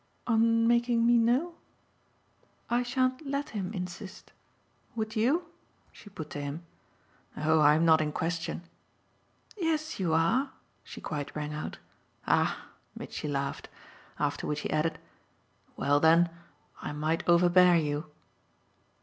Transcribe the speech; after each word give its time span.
"On 0.25 0.67
making 0.67 1.05
me 1.05 1.15
know? 1.19 1.53
I 2.71 2.81
shan't 2.81 3.23
let 3.23 3.49
him 3.49 3.71
insist. 3.71 4.31
Would 4.95 5.15
YOU?" 5.15 5.45
she 5.91 6.09
put 6.09 6.31
to 6.31 6.41
him. 6.41 6.65
"Oh 7.37 7.59
I'm 7.61 7.85
not 7.85 8.01
in 8.01 8.11
question!" 8.11 8.63
"Yes, 9.55 9.99
you 9.99 10.11
are!" 10.15 10.53
she 10.83 11.01
quite 11.01 11.35
rang 11.35 11.53
out. 11.53 11.77
"Ah!" 12.25 12.65
Mitchy 12.97 13.27
laughed. 13.27 13.69
After 14.17 14.47
which 14.47 14.61
he 14.61 14.71
added: 14.71 14.97
"Well 15.77 15.99
then, 15.99 16.31
I 16.81 16.93
might 16.93 17.29
overbear 17.29 17.75
you." 17.75 18.07